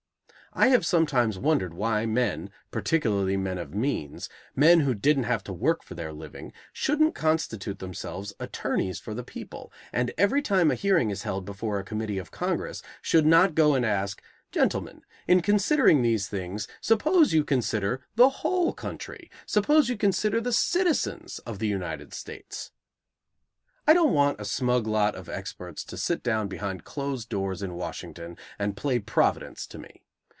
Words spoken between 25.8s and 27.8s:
to sit down behind closed doors in